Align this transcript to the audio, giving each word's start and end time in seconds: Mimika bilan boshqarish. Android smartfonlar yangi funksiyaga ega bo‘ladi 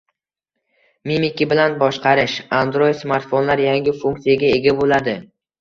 Mimika 1.11 1.47
bilan 1.51 1.75
boshqarish. 1.83 2.37
Android 2.61 2.97
smartfonlar 3.03 3.63
yangi 3.67 3.95
funksiyaga 4.03 4.53
ega 4.59 4.75
bo‘ladi 4.81 5.17